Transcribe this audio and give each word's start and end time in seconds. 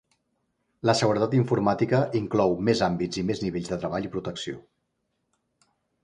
La 0.89 0.93
seguretat 0.99 1.33
informàtica 1.39 1.99
inclou 2.19 2.55
més 2.69 2.81
àmbits 2.87 3.19
i 3.23 3.25
més 3.27 3.41
nivells 3.43 3.69
de 3.73 3.77
treball 3.83 4.07
i 4.09 4.11
protecció. 4.17 4.63